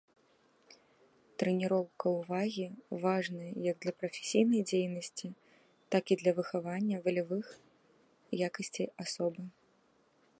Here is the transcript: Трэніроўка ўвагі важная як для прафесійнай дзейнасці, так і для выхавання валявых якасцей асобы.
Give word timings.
Трэніроўка 1.41 2.05
ўвагі 2.19 2.65
важная 3.03 3.51
як 3.67 3.77
для 3.85 3.93
прафесійнай 3.99 4.61
дзейнасці, 4.71 5.27
так 5.97 6.03
і 6.15 6.17
для 6.23 6.31
выхавання 6.41 7.03
валявых 7.09 7.47
якасцей 8.49 8.87
асобы. 9.07 9.41